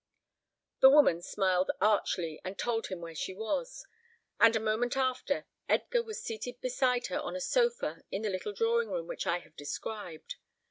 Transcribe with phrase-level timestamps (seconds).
[0.79, 3.85] The woman smiled archly, and told him where she was;
[4.39, 8.53] and a moment after, Edgar was seated beside her on a sofa in the little
[8.53, 10.37] drawing room which I have described.